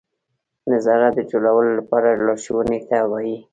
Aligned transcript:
نظارت 0.71 1.13
د 1.15 1.19
جوړولو 1.31 1.71
لپاره 1.79 2.09
لارښوونې 2.25 2.79
ته 2.89 2.97
وایي. 3.11 3.37